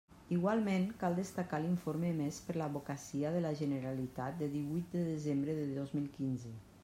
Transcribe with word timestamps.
Igualment, 0.35 0.85
cal 1.01 1.17
destacar 1.19 1.59
l'informe 1.65 2.07
emès 2.13 2.39
per 2.47 2.55
l'Advocacia 2.61 3.33
de 3.35 3.45
la 3.47 3.53
Generalitat, 3.61 4.37
de 4.41 4.47
díhuit 4.57 4.95
de 4.99 5.03
desembre 5.11 5.59
de 5.63 5.69
dos 5.77 5.97
mil 5.99 6.09
quinze. 6.17 6.57